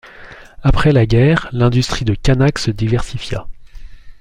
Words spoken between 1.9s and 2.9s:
de Kanach se